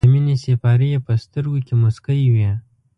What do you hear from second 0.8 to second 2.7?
یې په سترګو کې موسکۍ وې.